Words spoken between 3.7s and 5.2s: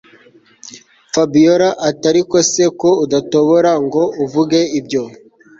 ngo uvuge ibyo